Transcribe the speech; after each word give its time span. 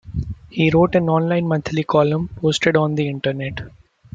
He 0.49 0.71
wrote 0.71 0.95
an 0.95 1.09
online 1.09 1.47
monthly 1.47 1.83
column 1.83 2.29
posted 2.41 2.75
on 2.75 2.95
the 2.95 3.07
Internet. 3.07 3.59